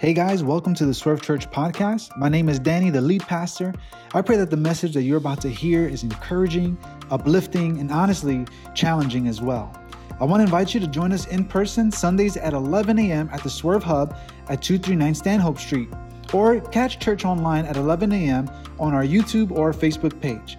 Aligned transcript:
Hey 0.00 0.14
guys, 0.14 0.42
welcome 0.42 0.72
to 0.76 0.86
the 0.86 0.94
Swerve 0.94 1.20
Church 1.20 1.50
podcast. 1.50 2.16
My 2.16 2.30
name 2.30 2.48
is 2.48 2.58
Danny, 2.58 2.88
the 2.88 3.02
lead 3.02 3.20
pastor. 3.20 3.74
I 4.14 4.22
pray 4.22 4.38
that 4.38 4.48
the 4.48 4.56
message 4.56 4.94
that 4.94 5.02
you're 5.02 5.18
about 5.18 5.42
to 5.42 5.50
hear 5.50 5.86
is 5.86 6.04
encouraging, 6.04 6.78
uplifting, 7.10 7.78
and 7.78 7.90
honestly 7.90 8.46
challenging 8.74 9.28
as 9.28 9.42
well. 9.42 9.78
I 10.18 10.24
want 10.24 10.40
to 10.40 10.44
invite 10.44 10.72
you 10.72 10.80
to 10.80 10.86
join 10.86 11.12
us 11.12 11.26
in 11.26 11.44
person 11.44 11.92
Sundays 11.92 12.38
at 12.38 12.54
11 12.54 12.98
a.m. 12.98 13.28
at 13.30 13.42
the 13.42 13.50
Swerve 13.50 13.82
Hub 13.82 14.16
at 14.48 14.62
239 14.62 15.14
Stanhope 15.14 15.58
Street, 15.58 15.90
or 16.32 16.62
catch 16.62 16.98
church 16.98 17.26
online 17.26 17.66
at 17.66 17.76
11 17.76 18.10
a.m. 18.12 18.50
on 18.78 18.94
our 18.94 19.04
YouTube 19.04 19.50
or 19.50 19.74
Facebook 19.74 20.18
page. 20.18 20.56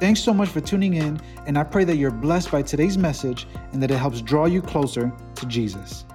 Thanks 0.00 0.18
so 0.18 0.34
much 0.34 0.48
for 0.48 0.60
tuning 0.60 0.94
in, 0.94 1.20
and 1.46 1.56
I 1.56 1.62
pray 1.62 1.84
that 1.84 1.96
you're 1.96 2.10
blessed 2.10 2.50
by 2.50 2.62
today's 2.62 2.98
message 2.98 3.46
and 3.72 3.80
that 3.84 3.92
it 3.92 3.98
helps 3.98 4.20
draw 4.20 4.46
you 4.46 4.60
closer 4.60 5.12
to 5.36 5.46
Jesus. 5.46 6.06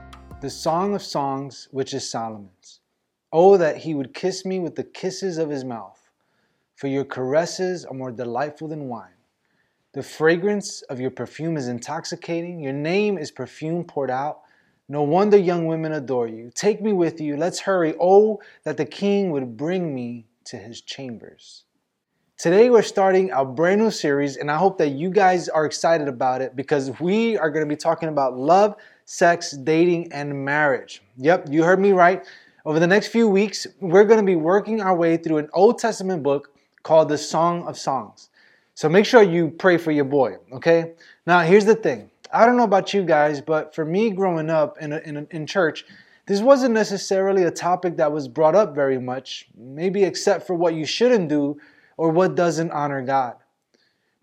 The 0.46 0.52
Song 0.52 0.94
of 0.94 1.02
Songs, 1.02 1.68
which 1.72 1.92
is 1.92 2.08
Solomon's. 2.08 2.80
Oh, 3.34 3.58
that 3.58 3.78
he 3.78 3.96
would 3.96 4.14
kiss 4.14 4.46
me 4.46 4.60
with 4.60 4.76
the 4.76 4.84
kisses 4.84 5.40
of 5.40 5.50
his 5.50 5.66
mouth, 5.66 6.12
for 6.76 6.86
your 6.86 7.04
caresses 7.04 7.84
are 7.84 7.96
more 7.96 8.12
delightful 8.12 8.68
than 8.68 8.88
wine. 8.88 9.18
The 9.96 10.04
fragrance 10.04 10.84
of 10.84 11.00
your 11.00 11.10
perfume 11.10 11.58
is 11.58 11.68
intoxicating. 11.68 12.60
Your 12.60 12.74
name 12.74 13.18
is 13.18 13.32
perfume 13.32 13.86
poured 13.86 14.12
out. 14.12 14.42
No 14.88 15.02
wonder 15.02 15.36
young 15.36 15.66
women 15.66 15.94
adore 15.94 16.28
you. 16.28 16.52
Take 16.54 16.80
me 16.80 16.94
with 16.94 17.20
you. 17.20 17.38
Let's 17.38 17.62
hurry. 17.62 17.96
Oh, 18.00 18.40
that 18.66 18.78
the 18.78 18.86
king 18.86 19.32
would 19.32 19.58
bring 19.58 19.96
me 19.96 20.28
to 20.44 20.58
his 20.58 20.80
chambers. 20.80 21.64
Today, 22.38 22.70
we're 22.70 22.84
starting 22.84 23.32
a 23.32 23.44
brand 23.44 23.82
new 23.82 23.90
series, 23.90 24.38
and 24.38 24.52
I 24.52 24.58
hope 24.58 24.78
that 24.78 24.90
you 24.90 25.10
guys 25.10 25.50
are 25.50 25.66
excited 25.66 26.08
about 26.08 26.42
it 26.42 26.56
because 26.56 26.92
we 27.00 27.36
are 27.36 27.50
going 27.50 27.66
to 27.66 27.70
be 27.70 27.76
talking 27.76 28.10
about 28.10 28.38
love, 28.38 28.76
sex, 29.06 29.52
dating, 29.52 30.12
and 30.12 30.46
marriage. 30.46 31.02
Yep, 31.18 31.48
you 31.50 31.64
heard 31.64 31.80
me 31.80 31.92
right. 31.92 32.26
Over 32.66 32.80
the 32.80 32.88
next 32.88 33.08
few 33.08 33.28
weeks, 33.28 33.68
we're 33.80 34.04
going 34.04 34.20
to 34.20 34.26
be 34.26 34.36
working 34.36 34.82
our 34.82 34.96
way 34.96 35.18
through 35.18 35.38
an 35.38 35.50
Old 35.54 35.78
Testament 35.78 36.24
book 36.24 36.52
called 36.84 37.10
the 37.10 37.18
Song 37.18 37.66
of 37.68 37.78
Songs. 37.78 38.30
So 38.74 38.90
make 38.90 39.06
sure 39.06 39.22
you 39.22 39.50
pray 39.50 39.78
for 39.78 39.92
your 39.92 40.06
boy, 40.06 40.38
okay? 40.52 40.94
Now, 41.26 41.42
here's 41.42 41.66
the 41.66 41.76
thing. 41.76 42.10
I 42.34 42.46
don't 42.46 42.58
know 42.58 42.64
about 42.64 42.94
you 42.94 43.04
guys, 43.04 43.40
but 43.40 43.74
for 43.74 43.86
me 43.86 44.10
growing 44.10 44.50
up 44.50 44.78
in, 44.82 44.92
a, 44.92 44.98
in, 45.00 45.18
a, 45.18 45.28
in 45.30 45.48
church, 45.48 45.86
this 46.26 46.42
wasn't 46.42 46.74
necessarily 46.74 47.44
a 47.44 47.52
topic 47.52 47.98
that 47.98 48.12
was 48.12 48.28
brought 48.28 48.56
up 48.56 48.74
very 48.74 49.00
much, 49.00 49.48
maybe 49.56 50.04
except 50.04 50.48
for 50.48 50.56
what 50.56 50.74
you 50.74 50.86
shouldn't 50.86 51.30
do 51.30 51.60
or 51.98 52.10
what 52.10 52.36
doesn't 52.36 52.72
honor 52.72 53.02
God. 53.04 53.36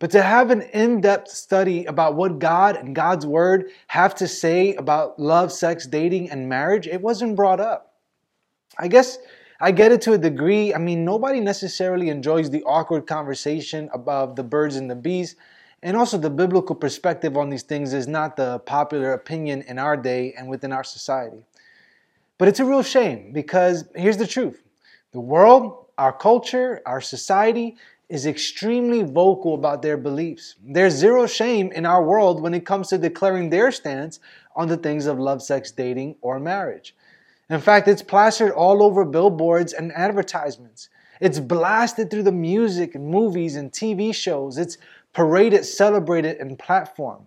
But 0.02 0.10
to 0.10 0.22
have 0.22 0.50
an 0.50 0.62
in 0.62 1.00
depth 1.00 1.30
study 1.30 1.84
about 1.84 2.16
what 2.16 2.40
God 2.40 2.74
and 2.74 2.92
God's 2.92 3.24
Word 3.24 3.70
have 3.86 4.16
to 4.16 4.26
say 4.26 4.74
about 4.74 5.20
love, 5.20 5.52
sex, 5.52 5.86
dating, 5.86 6.28
and 6.28 6.48
marriage, 6.48 6.88
it 6.88 7.00
wasn't 7.00 7.36
brought 7.36 7.60
up. 7.60 7.94
I 8.80 8.88
guess 8.88 9.18
I 9.60 9.70
get 9.70 9.92
it 9.92 10.00
to 10.00 10.14
a 10.14 10.18
degree. 10.18 10.74
I 10.74 10.78
mean, 10.78 11.04
nobody 11.04 11.38
necessarily 11.38 12.08
enjoys 12.08 12.50
the 12.50 12.64
awkward 12.64 13.06
conversation 13.06 13.88
about 13.94 14.34
the 14.34 14.42
birds 14.42 14.74
and 14.74 14.90
the 14.90 14.96
bees. 14.96 15.36
And 15.84 15.96
also, 15.96 16.18
the 16.18 16.30
biblical 16.30 16.74
perspective 16.74 17.36
on 17.36 17.48
these 17.48 17.62
things 17.62 17.92
is 17.92 18.08
not 18.08 18.34
the 18.34 18.58
popular 18.58 19.12
opinion 19.12 19.62
in 19.68 19.78
our 19.78 19.96
day 19.96 20.34
and 20.36 20.48
within 20.48 20.72
our 20.72 20.82
society. 20.82 21.44
But 22.38 22.48
it's 22.48 22.58
a 22.58 22.64
real 22.64 22.82
shame 22.82 23.30
because 23.32 23.84
here's 23.94 24.16
the 24.16 24.26
truth 24.26 24.64
the 25.12 25.20
world 25.20 25.86
our 25.96 26.12
culture, 26.12 26.82
our 26.86 27.00
society 27.00 27.76
is 28.12 28.26
extremely 28.26 29.02
vocal 29.02 29.54
about 29.54 29.80
their 29.80 29.96
beliefs. 29.96 30.56
There's 30.62 30.92
zero 30.92 31.26
shame 31.26 31.72
in 31.72 31.86
our 31.86 32.04
world 32.04 32.42
when 32.42 32.52
it 32.52 32.66
comes 32.66 32.88
to 32.88 32.98
declaring 32.98 33.48
their 33.48 33.72
stance 33.72 34.20
on 34.54 34.68
the 34.68 34.76
things 34.76 35.06
of 35.06 35.18
love, 35.18 35.42
sex, 35.42 35.70
dating, 35.70 36.16
or 36.20 36.38
marriage. 36.38 36.94
In 37.48 37.58
fact, 37.58 37.88
it's 37.88 38.02
plastered 38.02 38.52
all 38.52 38.82
over 38.82 39.06
billboards 39.06 39.72
and 39.72 39.90
advertisements. 39.92 40.90
It's 41.22 41.40
blasted 41.40 42.10
through 42.10 42.24
the 42.24 42.32
music 42.32 42.94
and 42.94 43.06
movies 43.06 43.56
and 43.56 43.72
TV 43.72 44.14
shows. 44.14 44.58
It's 44.58 44.76
paraded, 45.14 45.64
celebrated, 45.64 46.36
and 46.36 46.58
platformed. 46.58 47.24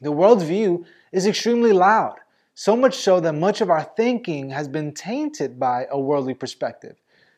The 0.00 0.12
world's 0.12 0.44
view 0.44 0.86
is 1.10 1.26
extremely 1.26 1.72
loud, 1.72 2.20
so 2.54 2.76
much 2.76 2.94
so 2.98 3.18
that 3.18 3.32
much 3.32 3.60
of 3.60 3.70
our 3.70 3.82
thinking 3.82 4.50
has 4.50 4.68
been 4.68 4.94
tainted 4.94 5.58
by 5.58 5.88
a 5.90 5.98
worldly 5.98 6.34
perspective. 6.34 6.94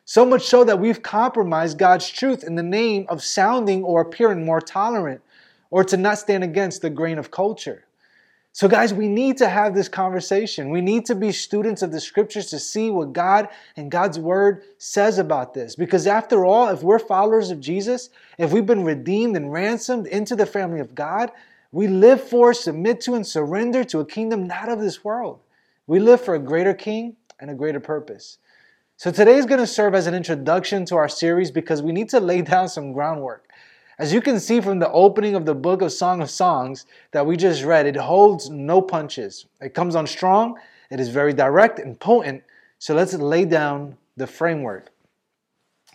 So 0.09 0.25
much 0.25 0.43
so 0.43 0.63
that 0.63 0.79
we've 0.79 1.03
compromised 1.03 1.77
God's 1.77 2.09
truth 2.09 2.45
in 2.45 2.55
the 2.55 2.63
name 2.63 3.05
of 3.09 3.21
sounding 3.21 3.83
or 3.83 3.99
appearing 3.99 4.45
more 4.45 4.61
tolerant 4.61 5.19
or 5.69 5.83
to 5.83 5.97
not 5.97 6.17
stand 6.17 6.45
against 6.45 6.81
the 6.81 6.89
grain 6.89 7.17
of 7.17 7.29
culture. 7.29 7.83
So, 8.53 8.69
guys, 8.69 8.93
we 8.93 9.09
need 9.09 9.35
to 9.39 9.49
have 9.49 9.75
this 9.75 9.89
conversation. 9.89 10.69
We 10.69 10.79
need 10.79 11.05
to 11.07 11.15
be 11.15 11.33
students 11.33 11.81
of 11.81 11.91
the 11.91 11.99
scriptures 11.99 12.49
to 12.51 12.57
see 12.57 12.89
what 12.89 13.11
God 13.11 13.49
and 13.75 13.91
God's 13.91 14.17
word 14.17 14.63
says 14.77 15.19
about 15.19 15.53
this. 15.53 15.75
Because, 15.75 16.07
after 16.07 16.45
all, 16.45 16.69
if 16.69 16.81
we're 16.83 16.99
followers 16.99 17.51
of 17.51 17.59
Jesus, 17.59 18.09
if 18.37 18.53
we've 18.53 18.65
been 18.65 18.85
redeemed 18.85 19.35
and 19.35 19.51
ransomed 19.51 20.07
into 20.07 20.37
the 20.37 20.45
family 20.45 20.79
of 20.79 20.95
God, 20.95 21.33
we 21.73 21.89
live 21.89 22.23
for, 22.23 22.53
submit 22.53 23.01
to, 23.01 23.15
and 23.15 23.27
surrender 23.27 23.83
to 23.83 23.99
a 23.99 24.05
kingdom 24.05 24.47
not 24.47 24.69
of 24.69 24.79
this 24.79 25.03
world. 25.03 25.41
We 25.85 25.99
live 25.99 26.21
for 26.21 26.33
a 26.33 26.39
greater 26.39 26.73
king 26.73 27.17
and 27.41 27.51
a 27.51 27.55
greater 27.55 27.81
purpose. 27.81 28.37
So 28.99 29.11
today 29.11 29.37
is 29.37 29.45
going 29.45 29.59
to 29.59 29.67
serve 29.67 29.93
as 29.93 30.07
an 30.07 30.15
introduction 30.15 30.83
to 30.85 30.95
our 30.95 31.07
series 31.07 31.51
because 31.51 31.83
we 31.83 31.91
need 31.91 32.09
to 32.09 32.19
lay 32.19 32.41
down 32.53 32.67
some 32.67 32.93
groundwork. 32.93 33.47
As 33.99 34.11
you 34.11 34.21
can 34.21 34.39
see 34.39 34.59
from 34.59 34.79
the 34.79 34.91
opening 34.91 35.35
of 35.35 35.45
the 35.45 35.53
book 35.53 35.83
of 35.83 35.91
Song 35.91 36.19
of 36.19 36.31
Songs 36.31 36.87
that 37.11 37.23
we 37.23 37.37
just 37.37 37.63
read, 37.63 37.85
it 37.85 37.95
holds 37.95 38.49
no 38.49 38.81
punches. 38.81 39.45
It 39.61 39.75
comes 39.75 39.95
on 39.95 40.07
strong, 40.07 40.57
it 40.89 40.99
is 40.99 41.09
very 41.09 41.31
direct 41.31 41.77
and 41.77 41.99
potent. 41.99 42.43
So 42.79 42.95
let's 42.95 43.13
lay 43.13 43.45
down 43.45 43.97
the 44.15 44.25
framework. 44.25 44.91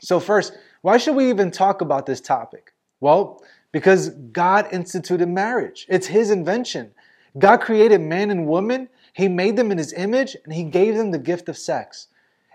So, 0.00 0.20
first, 0.20 0.56
why 0.82 0.96
should 0.96 1.16
we 1.16 1.28
even 1.28 1.50
talk 1.50 1.80
about 1.80 2.06
this 2.06 2.20
topic? 2.20 2.72
Well, 3.00 3.42
because 3.72 4.10
God 4.10 4.68
instituted 4.70 5.28
marriage, 5.28 5.86
it's 5.88 6.06
His 6.06 6.30
invention. 6.30 6.92
God 7.36 7.56
created 7.62 8.00
man 8.00 8.30
and 8.30 8.46
woman, 8.46 8.88
He 9.12 9.26
made 9.26 9.56
them 9.56 9.72
in 9.72 9.78
His 9.78 9.92
image, 9.92 10.36
and 10.44 10.52
He 10.52 10.62
gave 10.62 10.96
them 10.96 11.10
the 11.10 11.18
gift 11.18 11.48
of 11.48 11.58
sex. 11.58 12.06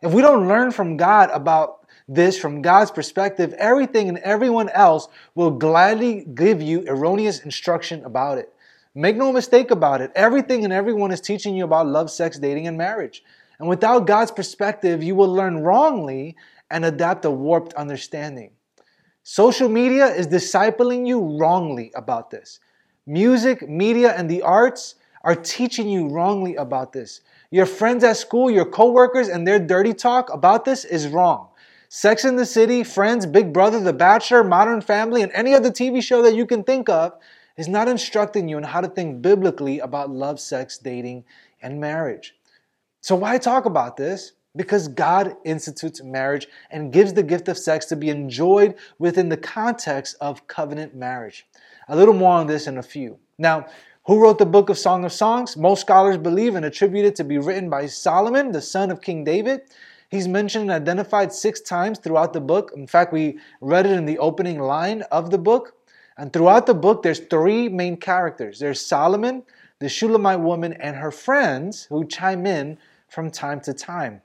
If 0.01 0.13
we 0.13 0.21
don't 0.21 0.47
learn 0.47 0.71
from 0.71 0.97
God 0.97 1.29
about 1.31 1.85
this 2.07 2.39
from 2.39 2.61
God's 2.61 2.91
perspective, 2.91 3.53
everything 3.57 4.07
and 4.09 4.17
everyone 4.19 4.69
else 4.69 5.07
will 5.35 5.51
gladly 5.51 6.25
give 6.33 6.61
you 6.61 6.85
erroneous 6.87 7.39
instruction 7.39 8.03
about 8.05 8.37
it. 8.37 8.53
Make 8.95 9.17
no 9.17 9.31
mistake 9.31 9.71
about 9.71 10.01
it. 10.01 10.11
Everything 10.15 10.63
and 10.63 10.73
everyone 10.73 11.11
is 11.11 11.21
teaching 11.21 11.55
you 11.55 11.65
about 11.65 11.87
love, 11.87 12.09
sex, 12.09 12.39
dating, 12.39 12.67
and 12.67 12.77
marriage. 12.77 13.23
And 13.59 13.67
without 13.67 14.07
God's 14.07 14.31
perspective, 14.31 15.03
you 15.03 15.15
will 15.15 15.31
learn 15.31 15.59
wrongly 15.59 16.35
and 16.71 16.85
adapt 16.85 17.25
a 17.25 17.31
warped 17.31 17.73
understanding. 17.73 18.51
Social 19.23 19.67
media 19.67 20.07
is 20.07 20.27
discipling 20.27 21.05
you 21.05 21.37
wrongly 21.37 21.91
about 21.95 22.31
this. 22.31 22.59
Music, 23.05 23.67
media, 23.67 24.13
and 24.15 24.29
the 24.29 24.41
arts 24.41 24.95
are 25.23 25.35
teaching 25.35 25.89
you 25.89 26.07
wrongly 26.07 26.55
about 26.55 26.93
this. 26.93 27.21
Your 27.51 27.65
friends 27.65 28.03
at 28.03 28.17
school, 28.17 28.49
your 28.49 28.65
coworkers, 28.65 29.27
and 29.27 29.47
their 29.47 29.59
dirty 29.59 29.93
talk 29.93 30.31
about 30.33 30.65
this 30.65 30.85
is 30.85 31.07
wrong. 31.07 31.49
Sex 31.89 32.25
in 32.25 32.35
the 32.35 32.45
City, 32.45 32.83
Friends, 32.83 33.25
Big 33.25 33.53
Brother, 33.53 33.79
The 33.79 33.93
Bachelor, 33.93 34.43
Modern 34.43 34.81
Family, 34.81 35.21
and 35.21 35.31
any 35.31 35.53
other 35.53 35.71
TV 35.71 36.03
show 36.03 36.21
that 36.21 36.35
you 36.35 36.45
can 36.45 36.63
think 36.63 36.89
of 36.89 37.13
is 37.55 37.69
not 37.69 37.87
instructing 37.87 38.49
you 38.49 38.57
on 38.57 38.63
how 38.63 38.81
to 38.81 38.89
think 38.89 39.21
biblically 39.21 39.79
about 39.79 40.09
love, 40.09 40.39
sex, 40.39 40.77
dating, 40.77 41.23
and 41.61 41.79
marriage. 41.79 42.35
So, 43.01 43.15
why 43.15 43.37
talk 43.37 43.65
about 43.65 43.95
this? 43.95 44.33
Because 44.55 44.87
God 44.87 45.35
institutes 45.45 46.03
marriage 46.03 46.47
and 46.71 46.91
gives 46.91 47.13
the 47.13 47.23
gift 47.23 47.47
of 47.47 47.57
sex 47.57 47.85
to 47.85 47.95
be 47.95 48.09
enjoyed 48.09 48.75
within 48.99 49.29
the 49.29 49.37
context 49.37 50.17
of 50.19 50.45
covenant 50.47 50.95
marriage. 50.95 51.47
A 51.87 51.95
little 51.95 52.13
more 52.13 52.33
on 52.33 52.47
this 52.47 52.67
in 52.67 52.77
a 52.77 52.83
few. 52.83 53.17
Now, 53.37 53.67
who 54.07 54.21
wrote 54.21 54.37
the 54.37 54.45
book 54.45 54.69
of 54.69 54.77
Song 54.77 55.03
of 55.03 55.11
Songs? 55.11 55.57
Most 55.57 55.81
scholars 55.81 56.17
believe 56.17 56.55
and 56.55 56.65
attribute 56.65 57.05
it 57.05 57.15
to 57.17 57.25
be 57.25 57.37
written 57.37 57.69
by 57.69 57.87
Solomon, 57.87 58.53
the 58.53 58.61
son 58.61 58.89
of 58.89 59.01
King 59.01 59.25
David. 59.25 59.63
He's 60.09 60.29
mentioned 60.29 60.71
and 60.71 60.71
identified 60.71 61.33
six 61.33 61.59
times 61.59 61.99
throughout 61.99 62.31
the 62.31 62.39
book. 62.39 62.71
In 62.73 62.87
fact, 62.87 63.11
we 63.11 63.37
read 63.59 63.85
it 63.85 63.91
in 63.91 64.05
the 64.05 64.17
opening 64.19 64.59
line 64.59 65.01
of 65.11 65.29
the 65.29 65.37
book. 65.37 65.73
And 66.17 66.31
throughout 66.31 66.65
the 66.65 66.73
book, 66.73 67.03
there's 67.03 67.19
three 67.19 67.67
main 67.67 67.97
characters 67.97 68.59
there's 68.59 68.79
Solomon, 68.79 69.43
the 69.79 69.89
Shulamite 69.89 70.39
woman, 70.39 70.71
and 70.73 70.95
her 70.95 71.11
friends 71.11 71.83
who 71.83 72.07
chime 72.07 72.45
in 72.45 72.77
from 73.09 73.29
time 73.29 73.59
to 73.61 73.73
time. 73.73 74.21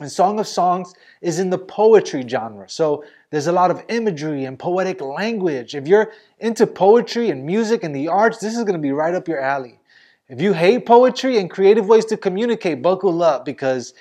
And 0.00 0.10
Song 0.10 0.40
of 0.40 0.48
Songs 0.48 0.94
is 1.20 1.38
in 1.38 1.50
the 1.50 1.58
poetry 1.58 2.26
genre. 2.26 2.68
So 2.70 3.04
there's 3.34 3.48
a 3.48 3.52
lot 3.52 3.72
of 3.72 3.82
imagery 3.88 4.44
and 4.44 4.56
poetic 4.56 5.00
language. 5.00 5.74
If 5.74 5.88
you're 5.88 6.12
into 6.38 6.68
poetry 6.68 7.30
and 7.30 7.44
music 7.44 7.82
and 7.82 7.92
the 7.92 8.06
arts, 8.06 8.38
this 8.38 8.56
is 8.56 8.62
going 8.62 8.74
to 8.74 8.78
be 8.78 8.92
right 8.92 9.12
up 9.12 9.26
your 9.26 9.40
alley. 9.40 9.80
If 10.28 10.40
you 10.40 10.52
hate 10.52 10.86
poetry 10.86 11.38
and 11.38 11.50
creative 11.50 11.88
ways 11.88 12.04
to 12.06 12.16
communicate, 12.16 12.80
buckle 12.80 13.24
up 13.24 13.44
because 13.44 13.92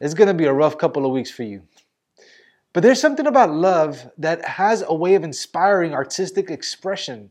it's 0.00 0.14
going 0.14 0.26
to 0.26 0.34
be 0.34 0.46
a 0.46 0.52
rough 0.52 0.76
couple 0.76 1.06
of 1.06 1.12
weeks 1.12 1.30
for 1.30 1.44
you. 1.44 1.62
But 2.72 2.82
there's 2.82 3.00
something 3.00 3.28
about 3.28 3.52
love 3.52 4.10
that 4.18 4.44
has 4.44 4.82
a 4.84 4.94
way 4.94 5.14
of 5.14 5.22
inspiring 5.22 5.94
artistic 5.94 6.50
expression. 6.50 7.30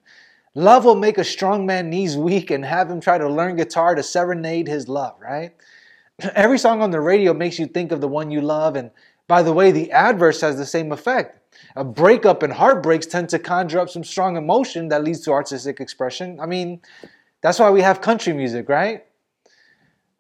Love 0.56 0.86
will 0.86 0.96
make 0.96 1.18
a 1.18 1.26
strong 1.26 1.66
man 1.66 1.90
knees 1.90 2.16
weak 2.16 2.52
and 2.52 2.64
have 2.64 2.90
him 2.90 3.02
try 3.02 3.18
to 3.18 3.28
learn 3.28 3.58
guitar 3.58 3.96
to 3.96 4.04
serenade 4.04 4.70
his 4.70 4.88
love, 4.88 5.16
right? 5.20 5.54
Every 6.36 6.58
song 6.58 6.82
on 6.82 6.92
the 6.92 7.02
radio 7.02 7.34
makes 7.34 7.60
you 7.60 7.68
think 7.68 7.92
of 7.92 8.00
the 8.00 8.08
one 8.08 8.32
you 8.32 8.40
love. 8.40 8.78
And 8.78 8.92
by 9.28 9.44
the 9.44 9.52
way, 9.52 9.72
the 9.72 9.92
adverse 9.92 10.40
has 10.40 10.56
the 10.56 10.66
same 10.66 10.94
effect. 10.94 11.39
A 11.76 11.84
breakup 11.84 12.44
and 12.44 12.54
heartbreaks 12.54 13.06
tend 13.06 13.30
to 13.30 13.40
conjure 13.40 13.80
up 13.80 13.90
some 13.90 14.04
strong 14.04 14.38
emotion 14.38 14.90
that 14.90 15.04
leads 15.04 15.22
to 15.22 15.32
artistic 15.32 15.80
expression. 15.80 16.40
I 16.40 16.46
mean, 16.46 16.82
that's 17.42 17.60
why 17.60 17.70
we 17.70 17.82
have 17.82 18.02
country 18.02 18.34
music, 18.34 18.70
right? 18.70 19.06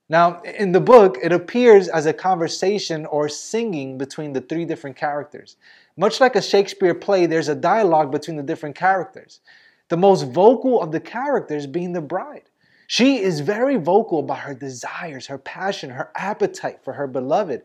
Now, 0.10 0.42
in 0.42 0.72
the 0.72 0.80
book, 0.80 1.18
it 1.22 1.32
appears 1.32 1.88
as 1.88 2.08
a 2.08 2.14
conversation 2.14 3.06
or 3.06 3.30
singing 3.30 3.98
between 3.98 4.34
the 4.34 4.42
three 4.42 4.66
different 4.66 4.96
characters. 4.96 5.56
Much 5.98 6.20
like 6.20 6.36
a 6.36 6.42
Shakespeare 6.42 6.96
play, 6.96 7.28
there's 7.28 7.50
a 7.50 7.56
dialogue 7.56 8.12
between 8.12 8.36
the 8.36 8.44
different 8.44 8.76
characters. 8.76 9.42
The 9.90 9.98
most 9.98 10.24
vocal 10.32 10.82
of 10.82 10.92
the 10.92 11.00
characters 11.00 11.68
being 11.68 11.94
the 11.94 12.02
bride. 12.02 12.50
She 12.88 13.20
is 13.20 13.42
very 13.42 13.76
vocal 13.76 14.20
about 14.20 14.40
her 14.40 14.56
desires, 14.56 15.28
her 15.28 15.38
passion, 15.38 15.92
her 15.92 16.10
appetite 16.16 16.84
for 16.84 16.94
her 16.94 17.06
beloved. 17.06 17.62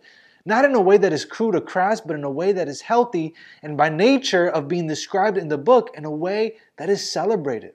Not 0.47 0.65
in 0.65 0.75
a 0.75 0.81
way 0.81 0.99
that 0.99 1.13
is 1.13 1.25
crude 1.25 1.55
or 1.55 1.61
crass, 1.61 2.01
but 2.01 2.17
in 2.17 2.25
a 2.25 2.31
way 2.31 2.53
that 2.53 2.69
is 2.69 2.83
healthy 2.83 3.35
and 3.63 3.77
by 3.77 3.89
nature 3.89 4.47
of 4.47 4.69
being 4.69 4.87
described 4.87 5.39
in 5.39 5.49
the 5.49 5.59
book 5.59 5.91
in 5.95 6.05
a 6.05 6.11
way 6.11 6.57
that 6.77 6.91
is 6.91 7.11
celebrated. 7.11 7.75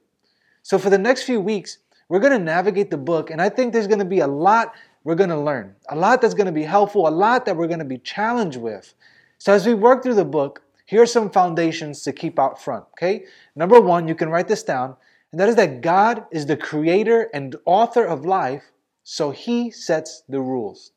So, 0.62 0.78
for 0.78 0.90
the 0.90 0.98
next 0.98 1.24
few 1.24 1.42
weeks, 1.42 1.80
we're 2.10 2.20
going 2.20 2.38
to 2.38 2.44
navigate 2.44 2.92
the 2.92 2.98
book, 2.98 3.32
and 3.32 3.42
I 3.42 3.50
think 3.50 3.74
there's 3.74 3.88
going 3.88 4.00
to 4.00 4.06
be 4.06 4.20
a 4.20 4.28
lot 4.28 4.74
we're 5.04 5.16
going 5.16 5.30
to 5.30 5.40
learn, 5.40 5.76
a 5.90 5.96
lot 5.96 6.22
that's 6.22 6.34
going 6.34 6.48
to 6.48 6.52
be 6.52 6.64
helpful, 6.64 7.08
a 7.08 7.10
lot 7.10 7.46
that 7.46 7.56
we're 7.56 7.68
going 7.68 7.80
to 7.80 7.86
be 7.86 7.98
challenged 7.98 8.58
with. 8.58 8.94
So, 9.38 9.54
as 9.54 9.66
we 9.66 9.74
work 9.74 10.04
through 10.04 10.16
the 10.16 10.26
book, 10.26 10.62
here 10.86 11.02
are 11.02 11.08
some 11.08 11.30
foundations 11.30 12.04
to 12.04 12.12
keep 12.12 12.38
out 12.38 12.62
front, 12.62 12.86
okay? 12.94 13.26
Number 13.56 13.80
one, 13.80 14.08
you 14.08 14.16
can 14.16 14.30
write 14.30 14.48
this 14.48 14.64
down, 14.64 14.96
and 15.32 15.40
that 15.40 15.50
is 15.50 15.56
that 15.56 15.82
God 15.82 16.26
is 16.32 16.46
the 16.46 16.58
creator 16.58 17.30
and 17.34 17.56
author 17.66 18.04
of 18.06 18.26
life, 18.26 18.64
so 19.04 19.32
he 19.32 19.72
sets 19.72 20.24
the 20.28 20.42
rules. 20.42 20.92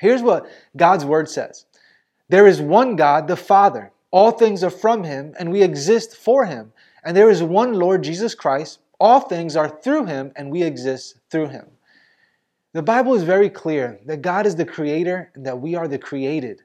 Here's 0.00 0.22
what 0.22 0.48
God's 0.76 1.04
word 1.04 1.28
says 1.28 1.66
There 2.28 2.46
is 2.46 2.60
one 2.60 2.96
God, 2.96 3.28
the 3.28 3.36
Father. 3.36 3.92
All 4.10 4.30
things 4.30 4.64
are 4.64 4.70
from 4.70 5.04
him, 5.04 5.34
and 5.38 5.52
we 5.52 5.62
exist 5.62 6.16
for 6.16 6.46
him. 6.46 6.72
And 7.04 7.16
there 7.16 7.30
is 7.30 7.42
one 7.42 7.74
Lord 7.74 8.02
Jesus 8.02 8.34
Christ. 8.34 8.80
All 8.98 9.20
things 9.20 9.54
are 9.54 9.68
through 9.68 10.06
him, 10.06 10.32
and 10.34 10.50
we 10.50 10.62
exist 10.62 11.20
through 11.30 11.48
him. 11.48 11.66
The 12.72 12.82
Bible 12.82 13.14
is 13.14 13.22
very 13.22 13.50
clear 13.50 13.98
that 14.06 14.22
God 14.22 14.46
is 14.46 14.56
the 14.56 14.64
creator 14.64 15.30
and 15.34 15.44
that 15.46 15.60
we 15.60 15.74
are 15.74 15.88
the 15.88 15.98
created. 15.98 16.62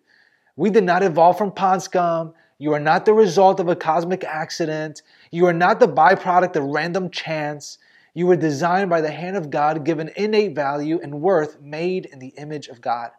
We 0.55 0.69
did 0.69 0.83
not 0.83 1.03
evolve 1.03 1.37
from 1.37 1.51
pond 1.51 1.81
scum. 1.81 2.33
You 2.59 2.73
are 2.73 2.79
not 2.79 3.05
the 3.05 3.13
result 3.13 3.59
of 3.59 3.69
a 3.69 3.75
cosmic 3.75 4.23
accident. 4.23 5.01
You 5.31 5.45
are 5.47 5.53
not 5.53 5.79
the 5.79 5.87
byproduct 5.87 6.55
of 6.55 6.63
random 6.63 7.09
chance. 7.09 7.77
You 8.13 8.27
were 8.27 8.35
designed 8.35 8.89
by 8.89 9.01
the 9.01 9.11
hand 9.11 9.37
of 9.37 9.49
God, 9.49 9.85
given 9.85 10.11
innate 10.15 10.53
value 10.53 10.99
and 11.01 11.21
worth, 11.21 11.59
made 11.61 12.05
in 12.05 12.19
the 12.19 12.33
image 12.37 12.67
of 12.67 12.81
God. 12.81 13.11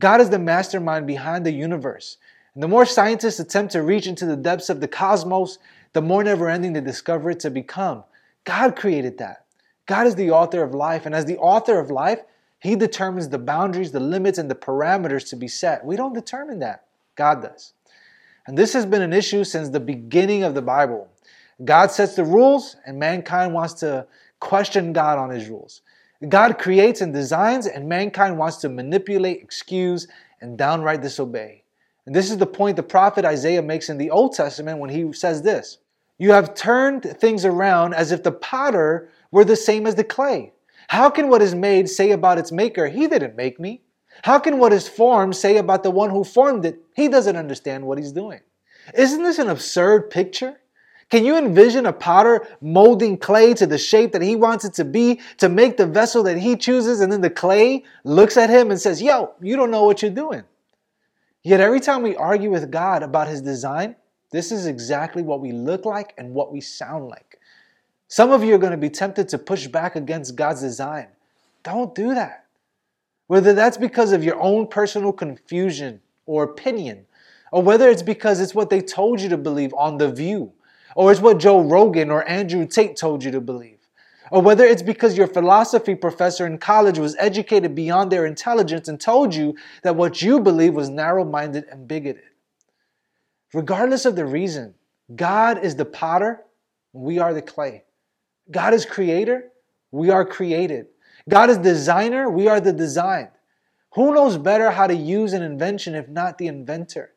God 0.00 0.20
is 0.20 0.30
the 0.30 0.38
mastermind 0.38 1.06
behind 1.06 1.44
the 1.44 1.52
universe. 1.52 2.18
And 2.54 2.62
the 2.62 2.68
more 2.68 2.86
scientists 2.86 3.40
attempt 3.40 3.72
to 3.72 3.82
reach 3.82 4.06
into 4.06 4.26
the 4.26 4.36
depths 4.36 4.68
of 4.68 4.80
the 4.80 4.88
cosmos, 4.88 5.58
the 5.92 6.02
more 6.02 6.22
never 6.22 6.48
ending 6.48 6.72
they 6.72 6.80
discover 6.80 7.30
it 7.30 7.40
to 7.40 7.50
become. 7.50 8.04
God 8.44 8.76
created 8.76 9.18
that. 9.18 9.44
God 9.86 10.06
is 10.06 10.14
the 10.14 10.30
author 10.30 10.62
of 10.62 10.74
life. 10.74 11.06
And 11.06 11.14
as 11.14 11.24
the 11.24 11.38
author 11.38 11.78
of 11.78 11.90
life, 11.90 12.20
He 12.60 12.76
determines 12.76 13.28
the 13.28 13.38
boundaries, 13.38 13.92
the 13.92 14.00
limits, 14.00 14.38
and 14.38 14.50
the 14.50 14.54
parameters 14.54 15.28
to 15.30 15.36
be 15.36 15.48
set. 15.48 15.84
We 15.84 15.96
don't 15.96 16.12
determine 16.12 16.58
that. 16.60 16.84
God 17.16 17.42
does. 17.42 17.72
And 18.46 18.56
this 18.56 18.72
has 18.72 18.86
been 18.86 19.02
an 19.02 19.12
issue 19.12 19.44
since 19.44 19.68
the 19.68 19.80
beginning 19.80 20.42
of 20.42 20.54
the 20.54 20.62
Bible. 20.62 21.08
God 21.64 21.90
sets 21.90 22.14
the 22.14 22.24
rules, 22.24 22.76
and 22.86 22.98
mankind 22.98 23.52
wants 23.52 23.74
to 23.74 24.06
question 24.40 24.92
God 24.92 25.18
on 25.18 25.30
His 25.30 25.48
rules. 25.48 25.82
God 26.26 26.58
creates 26.58 27.00
and 27.00 27.12
designs, 27.12 27.66
and 27.66 27.88
mankind 27.88 28.38
wants 28.38 28.56
to 28.58 28.68
manipulate, 28.68 29.40
excuse, 29.40 30.08
and 30.40 30.58
downright 30.58 31.00
disobey. 31.00 31.62
And 32.06 32.14
this 32.14 32.30
is 32.30 32.38
the 32.38 32.46
point 32.46 32.76
the 32.76 32.82
prophet 32.82 33.24
Isaiah 33.24 33.62
makes 33.62 33.88
in 33.88 33.98
the 33.98 34.10
Old 34.10 34.32
Testament 34.32 34.78
when 34.78 34.90
he 34.90 35.12
says 35.12 35.42
this 35.42 35.78
You 36.18 36.32
have 36.32 36.54
turned 36.54 37.04
things 37.04 37.44
around 37.44 37.94
as 37.94 38.10
if 38.10 38.22
the 38.22 38.32
potter 38.32 39.10
were 39.30 39.44
the 39.44 39.56
same 39.56 39.86
as 39.86 39.94
the 39.94 40.04
clay. 40.04 40.52
How 40.88 41.10
can 41.10 41.28
what 41.28 41.42
is 41.42 41.54
made 41.54 41.88
say 41.88 42.10
about 42.10 42.38
its 42.38 42.50
maker, 42.50 42.88
He 42.88 43.06
didn't 43.06 43.36
make 43.36 43.60
me? 43.60 43.82
How 44.22 44.38
can 44.38 44.58
what 44.58 44.72
is 44.72 44.88
formed 44.88 45.36
say 45.36 45.58
about 45.58 45.82
the 45.82 45.90
one 45.90 46.10
who 46.10 46.24
formed 46.24 46.64
it, 46.64 46.80
He 46.96 47.08
doesn't 47.08 47.36
understand 47.36 47.86
what 47.86 47.98
He's 47.98 48.12
doing? 48.12 48.40
Isn't 48.94 49.22
this 49.22 49.38
an 49.38 49.50
absurd 49.50 50.10
picture? 50.10 50.58
Can 51.10 51.24
you 51.24 51.38
envision 51.38 51.86
a 51.86 51.92
potter 51.92 52.46
molding 52.60 53.16
clay 53.16 53.54
to 53.54 53.66
the 53.66 53.78
shape 53.78 54.12
that 54.12 54.20
he 54.20 54.36
wants 54.36 54.64
it 54.64 54.74
to 54.74 54.84
be 54.84 55.20
to 55.38 55.48
make 55.48 55.78
the 55.78 55.86
vessel 55.86 56.22
that 56.24 56.38
he 56.38 56.54
chooses, 56.54 57.00
and 57.00 57.10
then 57.10 57.22
the 57.22 57.30
clay 57.30 57.84
looks 58.04 58.36
at 58.36 58.50
him 58.50 58.70
and 58.70 58.78
says, 58.78 59.00
Yo, 59.00 59.32
you 59.40 59.56
don't 59.56 59.70
know 59.70 59.84
what 59.84 60.02
you're 60.02 60.10
doing? 60.10 60.44
Yet 61.42 61.60
every 61.60 61.80
time 61.80 62.02
we 62.02 62.14
argue 62.14 62.50
with 62.50 62.70
God 62.70 63.02
about 63.02 63.28
his 63.28 63.40
design, 63.40 63.96
this 64.30 64.52
is 64.52 64.66
exactly 64.66 65.22
what 65.22 65.40
we 65.40 65.52
look 65.52 65.86
like 65.86 66.12
and 66.18 66.34
what 66.34 66.52
we 66.52 66.60
sound 66.60 67.08
like. 67.08 67.40
Some 68.08 68.30
of 68.30 68.44
you 68.44 68.54
are 68.54 68.58
going 68.58 68.72
to 68.72 68.76
be 68.76 68.90
tempted 68.90 69.28
to 69.30 69.38
push 69.38 69.66
back 69.66 69.96
against 69.96 70.36
God's 70.36 70.60
design. 70.60 71.08
Don't 71.62 71.94
do 71.94 72.14
that. 72.14 72.44
Whether 73.28 73.54
that's 73.54 73.76
because 73.78 74.12
of 74.12 74.24
your 74.24 74.38
own 74.40 74.66
personal 74.66 75.12
confusion 75.12 76.00
or 76.26 76.42
opinion, 76.42 77.06
or 77.50 77.62
whether 77.62 77.88
it's 77.88 78.02
because 78.02 78.40
it's 78.40 78.54
what 78.54 78.68
they 78.68 78.82
told 78.82 79.20
you 79.20 79.30
to 79.30 79.38
believe 79.38 79.72
on 79.74 79.96
The 79.96 80.12
View 80.12 80.52
or 80.96 81.12
it's 81.12 81.20
what 81.20 81.38
Joe 81.38 81.60
Rogan 81.60 82.10
or 82.10 82.28
Andrew 82.28 82.66
Tate 82.66 82.96
told 82.96 83.24
you 83.24 83.30
to 83.30 83.40
believe, 83.40 83.78
or 84.30 84.42
whether 84.42 84.64
it's 84.64 84.82
because 84.82 85.16
your 85.16 85.26
philosophy 85.26 85.94
professor 85.94 86.46
in 86.46 86.58
college 86.58 86.98
was 86.98 87.16
educated 87.18 87.74
beyond 87.74 88.10
their 88.10 88.26
intelligence 88.26 88.88
and 88.88 89.00
told 89.00 89.34
you 89.34 89.56
that 89.82 89.96
what 89.96 90.22
you 90.22 90.40
believe 90.40 90.74
was 90.74 90.88
narrow 90.88 91.24
minded 91.24 91.64
and 91.70 91.88
bigoted. 91.88 92.22
Regardless 93.54 94.04
of 94.04 94.16
the 94.16 94.26
reason, 94.26 94.74
God 95.14 95.64
is 95.64 95.76
the 95.76 95.84
potter, 95.84 96.44
we 96.92 97.18
are 97.18 97.32
the 97.32 97.42
clay. 97.42 97.84
God 98.50 98.74
is 98.74 98.84
creator, 98.84 99.50
we 99.90 100.10
are 100.10 100.24
created. 100.24 100.86
God 101.28 101.50
is 101.50 101.58
designer, 101.58 102.30
we 102.30 102.48
are 102.48 102.60
the 102.60 102.72
designed. 102.72 103.30
Who 103.94 104.14
knows 104.14 104.36
better 104.36 104.70
how 104.70 104.86
to 104.86 104.94
use 104.94 105.32
an 105.32 105.42
invention 105.42 105.94
if 105.94 106.08
not 106.08 106.38
the 106.38 106.46
inventor? 106.46 107.12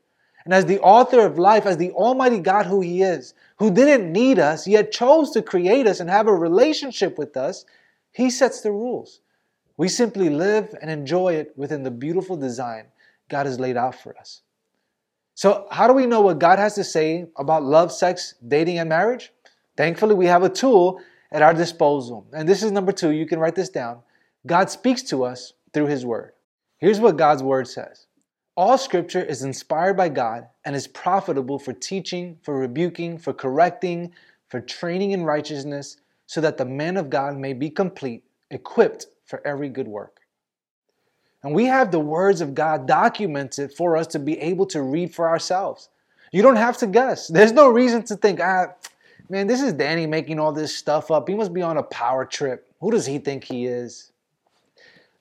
And 0.45 0.53
as 0.53 0.65
the 0.65 0.79
author 0.79 1.25
of 1.25 1.37
life, 1.37 1.65
as 1.65 1.77
the 1.77 1.91
Almighty 1.91 2.39
God 2.39 2.65
who 2.65 2.81
He 2.81 3.01
is, 3.01 3.33
who 3.57 3.71
didn't 3.71 4.11
need 4.11 4.39
us, 4.39 4.67
yet 4.67 4.91
chose 4.91 5.31
to 5.31 5.41
create 5.41 5.87
us 5.87 5.99
and 5.99 6.09
have 6.09 6.27
a 6.27 6.33
relationship 6.33 7.17
with 7.17 7.37
us, 7.37 7.65
He 8.11 8.29
sets 8.29 8.61
the 8.61 8.71
rules. 8.71 9.21
We 9.77 9.87
simply 9.87 10.29
live 10.29 10.75
and 10.81 10.89
enjoy 10.91 11.33
it 11.33 11.53
within 11.55 11.83
the 11.83 11.91
beautiful 11.91 12.37
design 12.37 12.85
God 13.29 13.45
has 13.45 13.59
laid 13.59 13.77
out 13.77 13.95
for 13.95 14.17
us. 14.17 14.41
So, 15.33 15.67
how 15.71 15.87
do 15.87 15.93
we 15.93 16.05
know 16.05 16.21
what 16.21 16.39
God 16.39 16.59
has 16.59 16.75
to 16.75 16.83
say 16.83 17.27
about 17.37 17.63
love, 17.63 17.91
sex, 17.91 18.35
dating, 18.47 18.79
and 18.79 18.89
marriage? 18.89 19.31
Thankfully, 19.77 20.13
we 20.13 20.25
have 20.25 20.43
a 20.43 20.49
tool 20.49 21.01
at 21.31 21.41
our 21.41 21.53
disposal. 21.53 22.27
And 22.33 22.47
this 22.47 22.61
is 22.61 22.71
number 22.71 22.91
two. 22.91 23.11
You 23.11 23.25
can 23.25 23.39
write 23.39 23.55
this 23.55 23.69
down. 23.69 24.01
God 24.45 24.69
speaks 24.69 25.01
to 25.03 25.23
us 25.23 25.53
through 25.73 25.87
His 25.87 26.05
Word. 26.05 26.33
Here's 26.77 26.99
what 26.99 27.17
God's 27.17 27.41
Word 27.41 27.67
says 27.67 28.07
all 28.57 28.77
scripture 28.77 29.23
is 29.23 29.43
inspired 29.43 29.95
by 29.95 30.09
God 30.09 30.47
and 30.65 30.75
is 30.75 30.87
profitable 30.87 31.57
for 31.57 31.73
teaching, 31.73 32.37
for 32.43 32.57
rebuking, 32.57 33.17
for 33.17 33.33
correcting, 33.33 34.13
for 34.49 34.59
training 34.59 35.11
in 35.11 35.23
righteousness, 35.23 35.97
so 36.25 36.41
that 36.41 36.57
the 36.57 36.65
man 36.65 36.97
of 36.97 37.09
God 37.09 37.37
may 37.37 37.53
be 37.53 37.69
complete, 37.69 38.23
equipped 38.49 39.07
for 39.25 39.45
every 39.45 39.69
good 39.69 39.87
work. 39.87 40.19
And 41.43 41.55
we 41.55 41.65
have 41.65 41.91
the 41.91 41.99
words 41.99 42.41
of 42.41 42.53
God 42.53 42.87
documented 42.87 43.73
for 43.73 43.97
us 43.97 44.07
to 44.07 44.19
be 44.19 44.37
able 44.39 44.65
to 44.67 44.81
read 44.81 45.13
for 45.13 45.27
ourselves. 45.27 45.89
You 46.31 46.41
don't 46.41 46.57
have 46.57 46.77
to 46.77 46.87
guess. 46.87 47.27
There's 47.27 47.51
no 47.51 47.69
reason 47.69 48.03
to 48.03 48.15
think, 48.15 48.39
ah, 48.41 48.67
man, 49.29 49.47
this 49.47 49.61
is 49.61 49.73
Danny 49.73 50.05
making 50.05 50.39
all 50.39 50.51
this 50.51 50.75
stuff 50.75 51.09
up. 51.09 51.27
He 51.27 51.35
must 51.35 51.53
be 51.53 51.61
on 51.61 51.77
a 51.77 51.83
power 51.83 52.25
trip. 52.25 52.71
Who 52.79 52.91
does 52.91 53.05
he 53.05 53.17
think 53.17 53.43
he 53.43 53.65
is? 53.65 54.11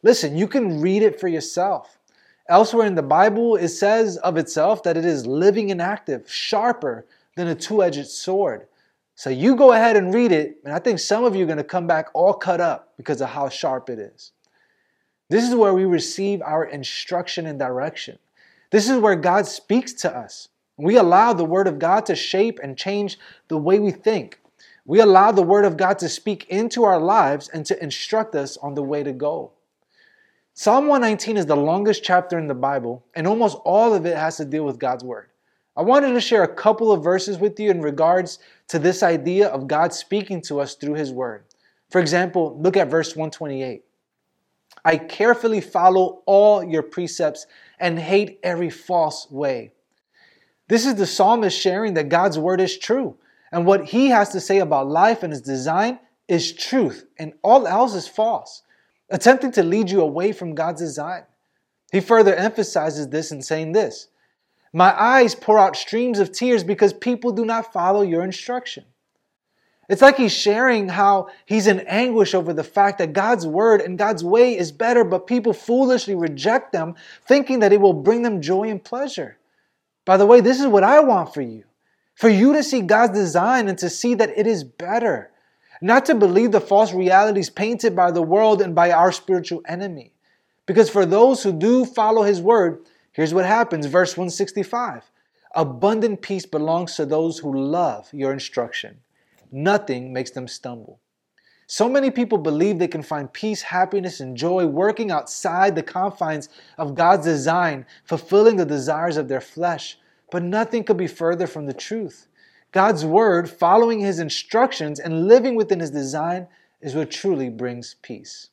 Listen, 0.02 0.36
you 0.36 0.46
can 0.46 0.80
read 0.80 1.02
it 1.02 1.18
for 1.20 1.28
yourself. 1.28 1.98
Elsewhere 2.50 2.88
in 2.88 2.96
the 2.96 3.02
Bible, 3.02 3.54
it 3.54 3.68
says 3.68 4.16
of 4.18 4.36
itself 4.36 4.82
that 4.82 4.96
it 4.96 5.04
is 5.04 5.24
living 5.24 5.70
and 5.70 5.80
active, 5.80 6.28
sharper 6.28 7.06
than 7.36 7.46
a 7.46 7.54
two 7.54 7.80
edged 7.80 8.08
sword. 8.08 8.66
So 9.14 9.30
you 9.30 9.54
go 9.54 9.72
ahead 9.72 9.96
and 9.96 10.12
read 10.12 10.32
it, 10.32 10.56
and 10.64 10.74
I 10.74 10.80
think 10.80 10.98
some 10.98 11.22
of 11.22 11.36
you 11.36 11.44
are 11.44 11.46
going 11.46 11.58
to 11.58 11.64
come 11.64 11.86
back 11.86 12.08
all 12.12 12.34
cut 12.34 12.60
up 12.60 12.92
because 12.96 13.20
of 13.20 13.28
how 13.28 13.48
sharp 13.48 13.88
it 13.88 14.00
is. 14.00 14.32
This 15.28 15.48
is 15.48 15.54
where 15.54 15.72
we 15.72 15.84
receive 15.84 16.42
our 16.42 16.64
instruction 16.64 17.46
and 17.46 17.56
direction. 17.56 18.18
This 18.72 18.90
is 18.90 18.98
where 18.98 19.14
God 19.14 19.46
speaks 19.46 19.92
to 19.92 20.12
us. 20.12 20.48
We 20.76 20.96
allow 20.96 21.32
the 21.32 21.44
Word 21.44 21.68
of 21.68 21.78
God 21.78 22.04
to 22.06 22.16
shape 22.16 22.58
and 22.60 22.76
change 22.76 23.16
the 23.46 23.58
way 23.58 23.78
we 23.78 23.92
think. 23.92 24.40
We 24.84 24.98
allow 24.98 25.30
the 25.30 25.42
Word 25.42 25.66
of 25.66 25.76
God 25.76 26.00
to 26.00 26.08
speak 26.08 26.46
into 26.48 26.82
our 26.82 26.98
lives 26.98 27.48
and 27.48 27.64
to 27.66 27.80
instruct 27.80 28.34
us 28.34 28.56
on 28.56 28.74
the 28.74 28.82
way 28.82 29.04
to 29.04 29.12
go. 29.12 29.52
Psalm 30.54 30.88
119 30.88 31.36
is 31.36 31.46
the 31.46 31.56
longest 31.56 32.02
chapter 32.02 32.38
in 32.38 32.46
the 32.46 32.54
Bible, 32.54 33.04
and 33.14 33.26
almost 33.26 33.58
all 33.64 33.94
of 33.94 34.04
it 34.04 34.16
has 34.16 34.36
to 34.36 34.44
deal 34.44 34.64
with 34.64 34.78
God's 34.78 35.04
Word. 35.04 35.30
I 35.76 35.82
wanted 35.82 36.12
to 36.12 36.20
share 36.20 36.42
a 36.42 36.54
couple 36.54 36.92
of 36.92 37.02
verses 37.02 37.38
with 37.38 37.58
you 37.58 37.70
in 37.70 37.80
regards 37.80 38.38
to 38.68 38.78
this 38.78 39.02
idea 39.02 39.48
of 39.48 39.68
God 39.68 39.94
speaking 39.94 40.42
to 40.42 40.60
us 40.60 40.74
through 40.74 40.94
His 40.94 41.12
Word. 41.12 41.44
For 41.90 42.00
example, 42.00 42.58
look 42.60 42.76
at 42.76 42.90
verse 42.90 43.16
128. 43.16 43.84
I 44.84 44.96
carefully 44.96 45.60
follow 45.60 46.22
all 46.26 46.64
your 46.64 46.82
precepts 46.82 47.46
and 47.78 47.98
hate 47.98 48.38
every 48.42 48.70
false 48.70 49.30
way. 49.30 49.72
This 50.68 50.86
is 50.86 50.94
the 50.94 51.06
psalmist 51.06 51.58
sharing 51.58 51.94
that 51.94 52.08
God's 52.08 52.38
word 52.38 52.60
is 52.60 52.78
true. 52.78 53.16
And 53.50 53.66
what 53.66 53.86
he 53.86 54.08
has 54.08 54.30
to 54.30 54.40
say 54.40 54.58
about 54.58 54.88
life 54.88 55.22
and 55.22 55.32
his 55.32 55.42
design 55.42 55.98
is 56.28 56.52
truth, 56.52 57.06
and 57.18 57.32
all 57.42 57.66
else 57.66 57.94
is 57.94 58.06
false, 58.06 58.62
attempting 59.10 59.52
to 59.52 59.62
lead 59.62 59.90
you 59.90 60.00
away 60.00 60.32
from 60.32 60.54
God's 60.54 60.80
design. 60.80 61.24
He 61.92 62.00
further 62.00 62.34
emphasizes 62.34 63.08
this 63.08 63.32
in 63.32 63.42
saying 63.42 63.72
this 63.72 64.08
My 64.72 64.98
eyes 65.00 65.34
pour 65.34 65.58
out 65.58 65.76
streams 65.76 66.18
of 66.18 66.32
tears 66.32 66.64
because 66.64 66.92
people 66.92 67.32
do 67.32 67.44
not 67.44 67.72
follow 67.72 68.02
your 68.02 68.22
instruction. 68.22 68.84
It's 69.88 70.02
like 70.02 70.16
he's 70.16 70.32
sharing 70.32 70.88
how 70.88 71.30
he's 71.46 71.66
in 71.66 71.80
anguish 71.80 72.32
over 72.32 72.52
the 72.52 72.62
fact 72.62 72.98
that 72.98 73.12
God's 73.12 73.44
word 73.44 73.80
and 73.80 73.98
God's 73.98 74.22
way 74.22 74.56
is 74.56 74.70
better, 74.70 75.02
but 75.02 75.26
people 75.26 75.52
foolishly 75.52 76.14
reject 76.14 76.72
them, 76.72 76.94
thinking 77.26 77.58
that 77.58 77.72
it 77.72 77.80
will 77.80 77.92
bring 77.92 78.22
them 78.22 78.40
joy 78.40 78.68
and 78.68 78.82
pleasure. 78.82 79.36
By 80.04 80.16
the 80.16 80.26
way, 80.26 80.40
this 80.40 80.60
is 80.60 80.68
what 80.68 80.84
I 80.84 81.00
want 81.00 81.34
for 81.34 81.42
you 81.42 81.64
for 82.20 82.28
you 82.28 82.52
to 82.52 82.62
see 82.62 82.82
God's 82.82 83.14
design 83.14 83.66
and 83.66 83.78
to 83.78 83.88
see 83.88 84.12
that 84.12 84.36
it 84.36 84.46
is 84.46 84.62
better, 84.62 85.30
not 85.80 86.04
to 86.06 86.14
believe 86.14 86.52
the 86.52 86.60
false 86.60 86.92
realities 86.92 87.50
painted 87.50 87.96
by 87.96 88.10
the 88.10 88.22
world 88.22 88.60
and 88.60 88.74
by 88.74 88.90
our 88.90 89.12
spiritual 89.12 89.62
enemy. 89.66 90.12
Because 90.66 90.90
for 90.90 91.06
those 91.06 91.42
who 91.42 91.52
do 91.52 91.84
follow 91.84 92.22
his 92.22 92.40
word, 92.40 92.86
here's 93.12 93.34
what 93.34 93.46
happens 93.46 93.86
verse 93.86 94.16
165 94.16 95.10
Abundant 95.54 96.22
peace 96.22 96.46
belongs 96.46 96.94
to 96.94 97.04
those 97.04 97.38
who 97.38 97.58
love 97.58 98.08
your 98.12 98.32
instruction. 98.32 99.00
Nothing 99.50 100.12
makes 100.12 100.30
them 100.30 100.46
stumble. 100.46 101.00
So 101.66 101.88
many 101.88 102.10
people 102.10 102.38
believe 102.38 102.78
they 102.78 102.88
can 102.88 103.02
find 103.02 103.32
peace, 103.32 103.62
happiness, 103.62 104.20
and 104.20 104.36
joy 104.36 104.66
working 104.66 105.10
outside 105.10 105.74
the 105.74 105.82
confines 105.82 106.48
of 106.78 106.94
God's 106.94 107.24
design, 107.24 107.86
fulfilling 108.04 108.56
the 108.56 108.64
desires 108.64 109.16
of 109.16 109.28
their 109.28 109.40
flesh. 109.40 109.98
But 110.30 110.42
nothing 110.42 110.84
could 110.84 110.96
be 110.96 111.06
further 111.06 111.46
from 111.46 111.66
the 111.66 111.72
truth. 111.72 112.26
God's 112.72 113.04
word, 113.04 113.50
following 113.50 114.00
his 114.00 114.18
instructions 114.18 115.00
and 115.00 115.26
living 115.26 115.56
within 115.56 115.80
his 115.80 115.90
design, 115.90 116.46
is 116.80 116.94
what 116.94 117.10
truly 117.10 117.48
brings 117.48 117.96
peace. 118.02 118.48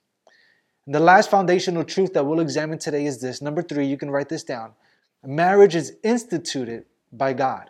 And 0.85 0.95
the 0.95 0.99
last 0.99 1.29
foundational 1.29 1.83
truth 1.83 2.13
that 2.13 2.25
we'll 2.25 2.39
examine 2.39 2.79
today 2.79 3.05
is 3.05 3.19
this. 3.21 3.41
Number 3.41 3.61
three, 3.61 3.85
you 3.85 3.97
can 3.97 4.09
write 4.09 4.29
this 4.29 4.43
down. 4.43 4.71
Marriage 5.23 5.75
is 5.75 5.93
instituted 6.03 6.85
by 7.11 7.33
God. 7.33 7.69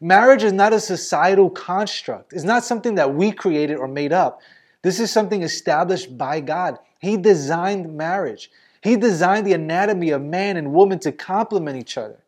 Marriage 0.00 0.42
is 0.42 0.52
not 0.52 0.72
a 0.72 0.80
societal 0.80 1.48
construct. 1.48 2.32
It's 2.32 2.44
not 2.44 2.64
something 2.64 2.96
that 2.96 3.14
we 3.14 3.32
created 3.32 3.76
or 3.78 3.88
made 3.88 4.12
up. 4.12 4.40
This 4.82 5.00
is 5.00 5.10
something 5.10 5.42
established 5.42 6.18
by 6.18 6.40
God. 6.40 6.78
He 7.00 7.16
designed 7.16 7.96
marriage. 7.96 8.50
He 8.82 8.96
designed 8.96 9.46
the 9.46 9.54
anatomy 9.54 10.10
of 10.10 10.20
man 10.20 10.58
and 10.58 10.74
woman 10.74 10.98
to 11.00 11.12
complement 11.12 11.78
each 11.78 11.96
other. 11.96 12.18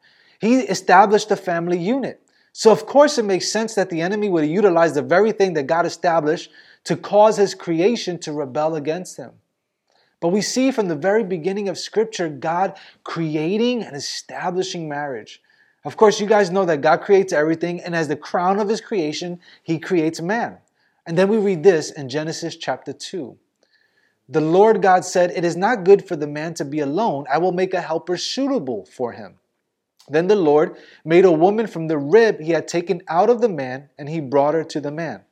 He 0.40 0.60
established 0.60 1.28
the 1.28 1.36
family 1.36 1.78
unit. 1.78 2.22
So, 2.58 2.72
of 2.72 2.86
course, 2.86 3.18
it 3.18 3.26
makes 3.26 3.52
sense 3.52 3.74
that 3.74 3.90
the 3.90 4.00
enemy 4.00 4.30
would 4.30 4.48
utilize 4.48 4.94
the 4.94 5.02
very 5.02 5.30
thing 5.30 5.52
that 5.52 5.66
God 5.66 5.84
established 5.84 6.50
to 6.84 6.96
cause 6.96 7.36
his 7.36 7.54
creation 7.54 8.18
to 8.20 8.32
rebel 8.32 8.76
against 8.76 9.18
him. 9.18 9.32
But 10.20 10.28
we 10.28 10.40
see 10.40 10.70
from 10.70 10.88
the 10.88 10.96
very 10.96 11.22
beginning 11.22 11.68
of 11.68 11.76
Scripture 11.76 12.30
God 12.30 12.78
creating 13.04 13.82
and 13.82 13.94
establishing 13.94 14.88
marriage. 14.88 15.42
Of 15.84 15.98
course, 15.98 16.18
you 16.18 16.26
guys 16.26 16.50
know 16.50 16.64
that 16.64 16.80
God 16.80 17.02
creates 17.02 17.30
everything, 17.30 17.82
and 17.82 17.94
as 17.94 18.08
the 18.08 18.16
crown 18.16 18.58
of 18.58 18.70
his 18.70 18.80
creation, 18.80 19.38
he 19.62 19.78
creates 19.78 20.22
man. 20.22 20.56
And 21.04 21.18
then 21.18 21.28
we 21.28 21.36
read 21.36 21.62
this 21.62 21.90
in 21.90 22.08
Genesis 22.08 22.56
chapter 22.56 22.94
2. 22.94 23.36
The 24.30 24.40
Lord 24.40 24.80
God 24.80 25.04
said, 25.04 25.30
It 25.32 25.44
is 25.44 25.58
not 25.58 25.84
good 25.84 26.08
for 26.08 26.16
the 26.16 26.26
man 26.26 26.54
to 26.54 26.64
be 26.64 26.80
alone. 26.80 27.26
I 27.30 27.36
will 27.36 27.52
make 27.52 27.74
a 27.74 27.82
helper 27.82 28.16
suitable 28.16 28.86
for 28.86 29.12
him. 29.12 29.40
Then 30.08 30.28
the 30.28 30.36
Lord 30.36 30.76
made 31.04 31.24
a 31.24 31.32
woman 31.32 31.66
from 31.66 31.88
the 31.88 31.98
rib 31.98 32.40
he 32.40 32.52
had 32.52 32.68
taken 32.68 33.02
out 33.08 33.30
of 33.30 33.40
the 33.40 33.48
man, 33.48 33.90
and 33.98 34.08
he 34.08 34.20
brought 34.20 34.54
her 34.54 34.64
to 34.64 34.80
the 34.80 34.90
man. 34.90 35.24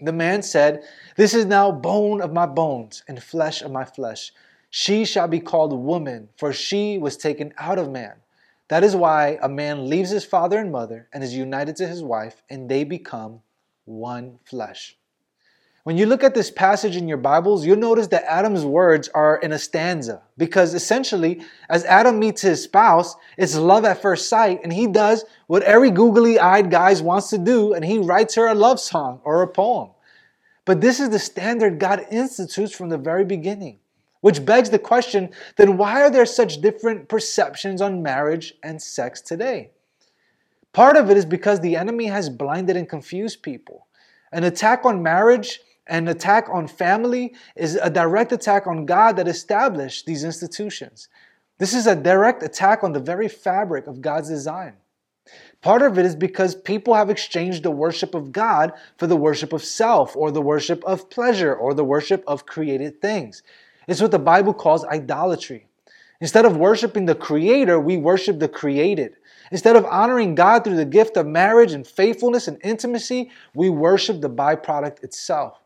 The 0.00 0.12
man 0.12 0.42
said, 0.42 0.82
This 1.16 1.34
is 1.34 1.44
now 1.44 1.70
bone 1.70 2.22
of 2.22 2.32
my 2.32 2.46
bones 2.46 3.02
and 3.06 3.22
flesh 3.22 3.60
of 3.60 3.70
my 3.70 3.84
flesh. 3.84 4.32
She 4.70 5.04
shall 5.04 5.28
be 5.28 5.40
called 5.40 5.72
woman, 5.72 6.30
for 6.36 6.52
she 6.52 6.96
was 6.96 7.16
taken 7.16 7.52
out 7.58 7.78
of 7.78 7.90
man. 7.90 8.14
That 8.68 8.84
is 8.84 8.96
why 8.96 9.38
a 9.42 9.48
man 9.48 9.88
leaves 9.88 10.10
his 10.10 10.24
father 10.24 10.58
and 10.58 10.72
mother 10.72 11.08
and 11.12 11.22
is 11.24 11.34
united 11.34 11.76
to 11.76 11.88
his 11.88 12.02
wife, 12.02 12.42
and 12.48 12.68
they 12.68 12.84
become 12.84 13.42
one 13.84 14.38
flesh. 14.44 14.96
When 15.82 15.96
you 15.96 16.04
look 16.04 16.22
at 16.22 16.34
this 16.34 16.50
passage 16.50 16.94
in 16.94 17.08
your 17.08 17.16
Bibles, 17.16 17.64
you'll 17.64 17.78
notice 17.78 18.08
that 18.08 18.30
Adam's 18.30 18.66
words 18.66 19.08
are 19.14 19.38
in 19.38 19.52
a 19.52 19.58
stanza 19.58 20.20
because 20.36 20.74
essentially, 20.74 21.40
as 21.70 21.86
Adam 21.86 22.18
meets 22.18 22.42
his 22.42 22.62
spouse, 22.62 23.16
it's 23.38 23.56
love 23.56 23.86
at 23.86 24.02
first 24.02 24.28
sight, 24.28 24.60
and 24.62 24.74
he 24.74 24.86
does 24.86 25.24
what 25.46 25.62
every 25.62 25.90
googly 25.90 26.38
eyed 26.38 26.70
guy 26.70 26.94
wants 27.00 27.30
to 27.30 27.38
do, 27.38 27.72
and 27.72 27.82
he 27.82 27.96
writes 27.96 28.34
her 28.34 28.46
a 28.46 28.54
love 28.54 28.78
song 28.78 29.22
or 29.24 29.40
a 29.40 29.48
poem. 29.48 29.88
But 30.66 30.82
this 30.82 31.00
is 31.00 31.08
the 31.08 31.18
standard 31.18 31.78
God 31.78 32.04
institutes 32.10 32.74
from 32.74 32.90
the 32.90 32.98
very 32.98 33.24
beginning, 33.24 33.78
which 34.20 34.44
begs 34.44 34.68
the 34.68 34.78
question 34.78 35.30
then 35.56 35.78
why 35.78 36.02
are 36.02 36.10
there 36.10 36.26
such 36.26 36.60
different 36.60 37.08
perceptions 37.08 37.80
on 37.80 38.02
marriage 38.02 38.52
and 38.62 38.82
sex 38.82 39.22
today? 39.22 39.70
Part 40.74 40.98
of 40.98 41.08
it 41.08 41.16
is 41.16 41.24
because 41.24 41.60
the 41.60 41.76
enemy 41.76 42.06
has 42.06 42.28
blinded 42.28 42.76
and 42.76 42.86
confused 42.86 43.42
people. 43.42 43.86
An 44.30 44.44
attack 44.44 44.84
on 44.84 45.02
marriage 45.02 45.60
an 45.90 46.08
attack 46.08 46.48
on 46.50 46.68
family 46.68 47.34
is 47.56 47.74
a 47.74 47.90
direct 47.90 48.32
attack 48.32 48.66
on 48.66 48.86
God 48.86 49.16
that 49.16 49.28
established 49.28 50.06
these 50.06 50.24
institutions. 50.24 51.08
This 51.58 51.74
is 51.74 51.86
a 51.86 51.96
direct 51.96 52.42
attack 52.42 52.82
on 52.82 52.92
the 52.92 53.00
very 53.00 53.28
fabric 53.28 53.86
of 53.86 54.00
God's 54.00 54.28
design. 54.28 54.74
Part 55.60 55.82
of 55.82 55.98
it 55.98 56.06
is 56.06 56.16
because 56.16 56.54
people 56.54 56.94
have 56.94 57.10
exchanged 57.10 57.62
the 57.62 57.70
worship 57.70 58.14
of 58.14 58.32
God 58.32 58.72
for 58.96 59.06
the 59.06 59.16
worship 59.16 59.52
of 59.52 59.62
self, 59.62 60.16
or 60.16 60.30
the 60.30 60.40
worship 60.40 60.82
of 60.84 61.10
pleasure, 61.10 61.54
or 61.54 61.74
the 61.74 61.84
worship 61.84 62.24
of 62.26 62.46
created 62.46 63.02
things. 63.02 63.42
It's 63.86 64.00
what 64.00 64.10
the 64.10 64.18
Bible 64.18 64.54
calls 64.54 64.84
idolatry. 64.84 65.66
Instead 66.20 66.46
of 66.46 66.56
worshiping 66.56 67.06
the 67.06 67.14
Creator, 67.14 67.80
we 67.80 67.96
worship 67.96 68.38
the 68.38 68.48
created. 68.48 69.16
Instead 69.50 69.76
of 69.76 69.84
honoring 69.86 70.34
God 70.34 70.64
through 70.64 70.76
the 70.76 70.84
gift 70.84 71.16
of 71.16 71.26
marriage 71.26 71.72
and 71.72 71.86
faithfulness 71.86 72.46
and 72.46 72.58
intimacy, 72.62 73.30
we 73.54 73.68
worship 73.68 74.20
the 74.20 74.30
byproduct 74.30 75.02
itself. 75.02 75.59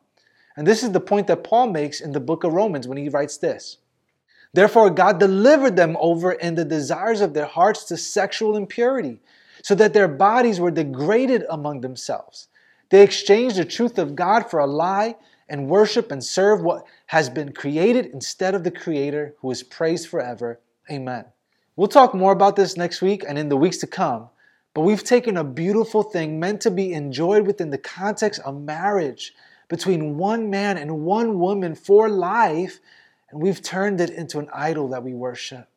And 0.57 0.67
this 0.67 0.83
is 0.83 0.93
the 0.93 1.01
point 1.01 1.27
that 1.27 1.45
Paul 1.45 1.69
makes 1.69 2.01
in 2.01 2.13
the 2.13 2.21
book 2.21 2.45
of 2.45 2.53
Romans 2.53 2.87
when 2.87 2.99
he 2.99 3.09
writes 3.09 3.37
this. 3.37 3.79
Therefore, 4.53 4.89
God 4.89 5.19
delivered 5.19 5.75
them 5.75 5.97
over 5.99 6.33
in 6.33 6.55
the 6.55 6.65
desires 6.65 7.21
of 7.21 7.35
their 7.35 7.47
hearts 7.47 7.85
to 7.85 7.97
sexual 7.97 8.57
impurity, 8.57 9.21
so 9.63 9.75
that 9.75 9.93
their 9.93 10.09
bodies 10.09 10.61
were 10.61 10.71
degraded 10.71 11.45
among 11.51 11.81
themselves. 11.81 12.49
They 12.91 13.03
exchanged 13.03 13.57
the 13.57 13.65
truth 13.65 13.99
of 13.99 14.15
God 14.15 14.49
for 14.49 14.61
a 14.61 14.67
lie 14.67 15.17
and 15.49 15.69
worship 15.69 16.13
and 16.13 16.23
serve 16.23 16.63
what 16.63 16.85
has 17.07 17.29
been 17.29 17.53
created 17.53 18.07
instead 18.07 18.55
of 18.55 18.63
the 18.63 18.71
Creator 18.71 19.35
who 19.41 19.51
is 19.51 19.63
praised 19.63 20.09
forever. 20.09 20.61
Amen. 20.91 21.25
We'll 21.77 21.89
talk 21.89 22.15
more 22.15 22.33
about 22.33 22.55
this 22.55 22.77
next 22.77 23.03
week 23.03 23.25
and 23.27 23.37
in 23.37 23.49
the 23.49 23.57
weeks 23.57 23.79
to 23.79 23.87
come, 23.87 24.29
but 24.75 24.83
we've 24.83 25.03
taken 25.03 25.37
a 25.37 25.45
beautiful 25.45 26.05
thing 26.05 26.39
meant 26.39 26.61
to 26.61 26.71
be 26.71 26.93
enjoyed 26.93 27.47
within 27.47 27.71
the 27.71 27.79
context 27.79 28.41
of 28.45 28.61
marriage 28.61 29.35
between 29.69 30.17
one 30.17 30.51
man 30.51 30.77
and 30.77 31.01
one 31.01 31.39
woman 31.39 31.75
for 31.75 32.09
life, 32.09 32.81
and 33.31 33.43
we've 33.43 33.63
turned 33.63 34.01
it 34.01 34.11
into 34.11 34.39
an 34.39 34.49
idol 34.53 34.89
that 34.89 35.03
we 35.03 35.15
worship. 35.15 35.69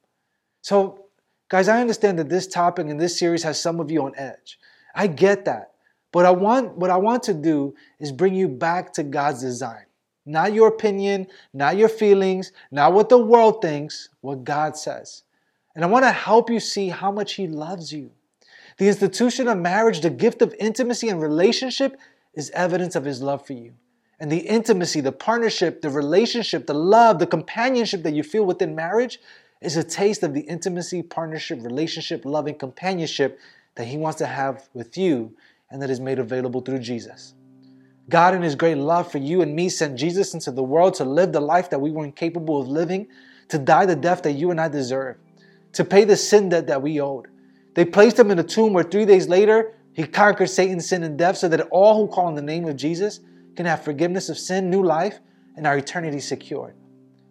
So, 0.61 1.05
guys, 1.49 1.67
I 1.67 1.81
understand 1.81 2.19
that 2.19 2.29
this 2.29 2.47
topic 2.47 2.87
in 2.87 2.97
this 2.97 3.17
series 3.17 3.43
has 3.43 3.61
some 3.61 3.79
of 3.79 3.89
you 3.89 4.03
on 4.03 4.13
edge. 4.17 4.59
I 4.93 5.07
get 5.07 5.45
that. 5.45 5.71
But 6.11 6.25
I 6.25 6.31
want 6.31 6.77
what 6.77 6.89
I 6.89 6.97
want 6.97 7.23
to 7.23 7.33
do 7.33 7.75
is 7.99 8.11
bring 8.11 8.33
you 8.33 8.47
back 8.47 8.93
to 8.93 9.03
God's 9.03 9.41
design. 9.41 9.85
Not 10.25 10.53
your 10.53 10.67
opinion, 10.67 11.27
not 11.53 11.77
your 11.77 11.89
feelings, 11.89 12.51
not 12.71 12.93
what 12.93 13.09
the 13.09 13.17
world 13.17 13.61
thinks, 13.61 14.09
what 14.21 14.43
God 14.43 14.75
says. 14.75 15.23
And 15.75 15.85
I 15.85 15.87
want 15.87 16.05
to 16.05 16.11
help 16.11 16.49
you 16.49 16.59
see 16.59 16.89
how 16.89 17.11
much 17.11 17.33
He 17.33 17.47
loves 17.47 17.93
you. 17.93 18.11
The 18.77 18.87
institution 18.87 19.47
of 19.47 19.57
marriage, 19.57 20.01
the 20.01 20.09
gift 20.09 20.41
of 20.41 20.55
intimacy 20.59 21.09
and 21.09 21.21
relationship, 21.21 21.97
is 22.37 22.51
evidence 22.51 22.95
of 22.95 23.03
His 23.03 23.21
love 23.21 23.45
for 23.45 23.53
you. 23.53 23.73
And 24.19 24.31
the 24.31 24.37
intimacy, 24.37 25.01
the 25.01 25.11
partnership, 25.11 25.81
the 25.81 25.89
relationship, 25.89 26.67
the 26.67 26.73
love, 26.73 27.17
the 27.17 27.27
companionship 27.27 28.03
that 28.03 28.13
you 28.13 28.23
feel 28.23 28.45
within 28.45 28.75
marriage 28.75 29.19
is 29.59 29.75
a 29.75 29.83
taste 29.83 30.21
of 30.21 30.35
the 30.35 30.41
intimacy, 30.41 31.01
partnership, 31.01 31.59
relationship, 31.63 32.25
loving 32.25 32.55
companionship 32.55 33.39
that 33.75 33.87
He 33.87 33.97
wants 33.97 34.19
to 34.19 34.27
have 34.27 34.69
with 34.73 34.97
you 34.97 35.35
and 35.71 35.81
that 35.81 35.89
is 35.89 35.99
made 35.99 36.19
available 36.19 36.61
through 36.61 36.79
Jesus. 36.79 37.33
God, 38.07 38.35
in 38.35 38.43
His 38.43 38.55
great 38.55 38.77
love 38.77 39.11
for 39.11 39.17
you 39.17 39.41
and 39.41 39.55
me, 39.55 39.67
sent 39.67 39.97
Jesus 39.97 40.35
into 40.35 40.51
the 40.51 40.63
world 40.63 40.93
to 40.95 41.03
live 41.05 41.31
the 41.31 41.41
life 41.41 41.71
that 41.71 41.79
we 41.79 41.91
were 41.91 42.05
incapable 42.05 42.61
of 42.61 42.67
living, 42.67 43.07
to 43.49 43.57
die 43.57 43.87
the 43.87 43.95
death 43.95 44.21
that 44.23 44.33
you 44.33 44.51
and 44.51 44.61
I 44.61 44.67
deserve, 44.67 45.17
to 45.73 45.83
pay 45.83 46.03
the 46.03 46.15
sin 46.15 46.49
debt 46.49 46.67
that 46.67 46.83
we 46.83 47.01
owed. 47.01 47.27
They 47.73 47.83
placed 47.83 48.19
Him 48.19 48.29
in 48.29 48.39
a 48.39 48.43
tomb 48.43 48.73
where 48.73 48.83
three 48.83 49.05
days 49.05 49.27
later, 49.27 49.73
he 49.97 50.05
conquered 50.05 50.51
Satan's 50.51 50.87
sin 50.87 51.01
and 51.01 51.17
death 51.17 51.37
so 51.37 51.47
that 51.47 51.61
all 51.71 51.97
who 51.97 52.07
call 52.07 52.27
on 52.27 52.35
the 52.35 52.41
name 52.43 52.65
of 52.65 52.75
Jesus 52.75 53.19
can 53.55 53.65
have 53.65 53.83
forgiveness 53.83 54.29
of 54.29 54.37
sin, 54.37 54.69
new 54.69 54.83
life, 54.83 55.19
and 55.55 55.65
our 55.65 55.75
eternity 55.75 56.19
secured. 56.19 56.75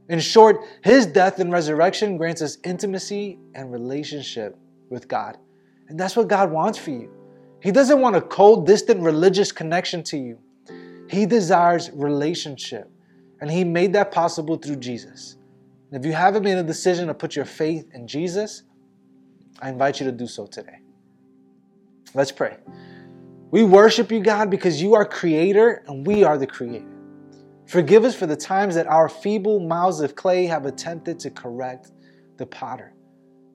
In 0.08 0.18
short, 0.18 0.64
his 0.82 1.06
death 1.06 1.38
and 1.38 1.52
resurrection 1.52 2.16
grants 2.16 2.42
us 2.42 2.58
intimacy 2.64 3.38
and 3.54 3.70
relationship 3.70 4.58
with 4.90 5.06
God. 5.06 5.38
And 5.87 5.99
that's 5.99 6.16
what 6.16 6.26
God 6.26 6.50
wants 6.50 6.76
for 6.76 6.90
you. 6.90 7.08
He 7.62 7.70
doesn't 7.70 8.00
want 8.00 8.16
a 8.16 8.20
cold, 8.20 8.66
distant 8.66 9.00
religious 9.00 9.52
connection 9.52 10.02
to 10.02 10.16
you. 10.16 10.37
He 11.08 11.25
desires 11.25 11.92
relationship. 11.92 12.90
And 13.40 13.49
He 13.49 13.62
made 13.62 13.92
that 13.92 14.11
possible 14.11 14.56
through 14.56 14.76
Jesus. 14.76 15.37
And 15.92 16.00
if 16.00 16.04
you 16.04 16.14
haven't 16.14 16.42
made 16.42 16.58
a 16.58 16.64
decision 16.64 17.06
to 17.06 17.14
put 17.14 17.37
your 17.37 17.44
faith 17.44 17.87
in 17.94 18.08
Jesus, 18.08 18.64
I 19.62 19.68
invite 19.68 20.00
you 20.00 20.06
to 20.06 20.12
do 20.12 20.26
so 20.26 20.46
today. 20.46 20.80
Let's 22.15 22.33
pray. 22.33 22.57
We 23.51 23.65
worship 23.65 24.11
you, 24.11 24.21
God, 24.21 24.51
because 24.51 24.83
you 24.83 24.95
are 24.95 25.05
creator 25.05 25.83
and 25.87 26.07
we 26.07 26.25
are 26.25 26.39
the 26.39 26.47
creator. 26.47 26.87
Forgive 27.67 28.05
us 28.05 28.15
for 28.15 28.27
the 28.27 28.37
times 28.37 28.75
that 28.75 28.87
our 28.87 29.09
feeble 29.09 29.61
mouths 29.61 30.01
of 30.01 30.15
clay 30.15 30.47
have 30.47 30.67
attempted 30.67 31.19
to 31.21 31.31
correct 31.31 31.93
the 32.37 32.47
potter. 32.47 32.95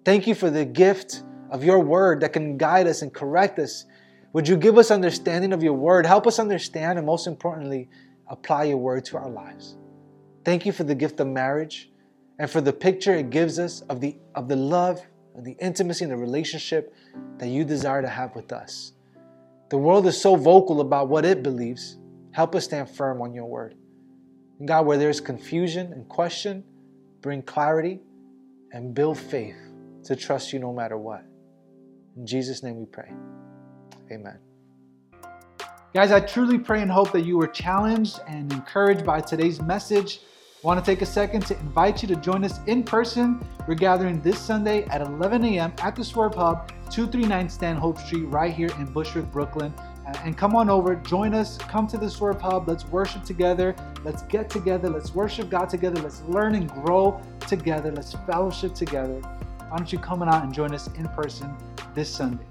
Thank 0.04 0.28
you 0.28 0.36
for 0.36 0.50
the 0.50 0.66
gift 0.66 1.24
of 1.50 1.64
your 1.64 1.80
word 1.80 2.22
that 2.22 2.34
can 2.34 2.58
guide 2.58 2.88
us 2.88 3.02
and 3.02 3.14
correct 3.14 3.60
us. 3.60 3.86
Would 4.34 4.48
you 4.48 4.58
give 4.58 4.78
us 4.78 4.92
understanding 4.92 5.54
of 5.54 5.62
your 5.62 5.74
word? 5.74 6.06
Help 6.06 6.26
us 6.26 6.40
understand 6.40 6.98
and, 6.98 7.06
most 7.06 7.28
importantly, 7.28 7.90
apply 8.28 8.64
your 8.66 8.78
word 8.78 9.06
to 9.06 9.18
our 9.18 9.30
lives. 9.30 9.78
Thank 10.44 10.66
you 10.66 10.72
for 10.72 10.84
the 10.84 10.96
gift 10.96 11.20
of 11.20 11.28
marriage 11.28 11.92
and 12.40 12.50
for 12.50 12.62
the 12.62 12.74
picture 12.74 13.14
it 13.14 13.30
gives 13.30 13.60
us 13.60 13.82
of 13.82 14.02
the, 14.02 14.18
of 14.34 14.48
the 14.48 14.56
love, 14.56 15.06
and 15.36 15.46
the 15.46 15.56
intimacy, 15.60 16.04
and 16.06 16.12
the 16.12 16.18
relationship 16.18 16.94
that 17.38 17.48
you 17.48 17.64
desire 17.64 18.02
to 18.02 18.08
have 18.08 18.36
with 18.36 18.52
us. 18.52 18.94
The 19.70 19.78
world 19.78 20.06
is 20.08 20.20
so 20.20 20.36
vocal 20.36 20.82
about 20.82 21.08
what 21.08 21.24
it 21.24 21.44
believes. 21.44 21.98
Help 22.32 22.56
us 22.56 22.66
stand 22.66 22.90
firm 22.90 23.22
on 23.22 23.34
your 23.34 23.46
word. 23.46 23.76
And 24.60 24.68
God, 24.68 24.86
where 24.86 24.98
there's 24.98 25.22
confusion 25.22 25.94
and 25.94 26.08
question, 26.08 26.64
bring 27.22 27.42
clarity 27.42 28.00
and 28.74 28.94
build 28.94 29.18
faith 29.18 29.56
to 30.04 30.16
trust 30.16 30.52
you 30.54 30.60
no 30.60 30.74
matter 30.74 30.98
what. 30.98 31.24
In 32.18 32.26
Jesus' 32.26 32.64
name 32.64 32.78
we 32.78 32.86
pray. 32.86 33.12
Amen. 34.12 34.38
Guys, 35.94 36.12
I 36.12 36.22
truly 36.22 36.58
pray 36.58 36.82
and 36.82 36.90
hope 36.90 37.12
that 37.12 37.26
you 37.26 37.38
were 37.38 37.48
challenged 37.48 38.20
and 38.28 38.52
encouraged 38.52 39.06
by 39.06 39.20
today's 39.20 39.62
message. 39.62 40.22
Want 40.64 40.80
to 40.80 40.86
take 40.86 41.02
a 41.02 41.08
second 41.08 41.44
to 41.48 41.58
invite 41.58 42.04
you 42.04 42.08
to 42.10 42.16
join 42.16 42.44
us 42.44 42.60
in 42.68 42.84
person. 42.84 43.44
We're 43.68 43.74
gathering 43.74 44.22
this 44.22 44.38
Sunday 44.38 44.84
at 44.86 45.02
11 45.02 45.44
a.m. 45.44 45.74
at 45.82 45.96
the 45.96 46.04
Swerve 46.04 46.36
Hub, 46.36 46.68
239 46.92 47.50
Stanhope 47.50 47.98
Street, 47.98 48.26
right 48.26 48.54
here 48.54 48.70
in 48.78 48.86
Bushwick, 48.86 49.32
Brooklyn. 49.32 49.74
Uh, 50.06 50.14
and 50.24 50.38
come 50.38 50.56
on 50.56 50.70
over, 50.70 50.94
join 50.98 51.34
us, 51.34 51.58
come 51.58 51.88
to 51.88 51.98
the 51.98 52.08
Swerve 52.08 52.40
Hub. 52.40 52.68
Let's 52.68 52.86
worship 52.86 53.24
together. 53.24 53.76
Let's 54.04 54.22
get 54.24 54.52
together. 54.52 54.88
Let's 54.88 55.16
worship 55.16 55.50
God 55.50 55.68
together. 55.68 56.00
Let's 56.00 56.22
learn 56.28 56.54
and 56.54 56.70
grow 56.70 57.20
together. 57.48 57.92
Let's 57.92 58.14
fellowship 58.14 58.76
together. 58.76 59.20
Why 59.68 59.78
don't 59.78 59.92
you 59.92 59.98
come 59.98 60.22
on 60.22 60.30
out 60.30 60.44
and 60.44 60.54
join 60.54 60.76
us 60.76 60.88
in 60.94 61.08
person 61.08 61.52
this 61.96 62.08
Sunday? 62.08 62.46